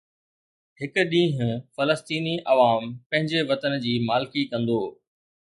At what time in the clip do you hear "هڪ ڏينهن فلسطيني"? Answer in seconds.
0.79-2.33